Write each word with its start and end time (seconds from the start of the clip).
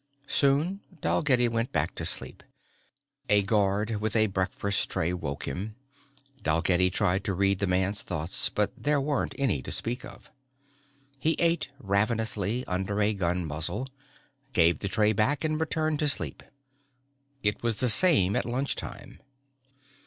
Soon 0.25 0.79
Dalgetty 0.99 1.47
went 1.47 1.71
back 1.71 1.93
to 1.93 2.05
sleep. 2.05 2.41
A 3.29 3.43
guard 3.43 3.97
with 3.97 4.15
a 4.15 4.25
breakfast 4.25 4.89
tray 4.89 5.13
woke 5.13 5.47
him. 5.47 5.75
Dalgetty 6.41 6.89
tried 6.89 7.23
to 7.25 7.35
read 7.35 7.59
the 7.59 7.67
man's 7.67 8.01
thoughts 8.01 8.49
but 8.49 8.71
there 8.75 8.99
weren't 8.99 9.35
any 9.37 9.61
to 9.61 9.69
speak 9.71 10.03
of. 10.03 10.31
He 11.19 11.33
ate 11.33 11.69
ravenously 11.77 12.65
under 12.65 12.99
a 12.99 13.13
gun 13.13 13.45
muzzle, 13.45 13.89
gave 14.53 14.79
the 14.79 14.87
tray 14.87 15.13
back 15.13 15.43
and 15.43 15.59
returned 15.61 15.99
to 15.99 16.09
sleep. 16.09 16.41
It 17.43 17.61
was 17.61 17.75
the 17.75 17.87
same 17.87 18.35
at 18.35 18.43
lunch 18.45 18.75
time. 18.75 19.21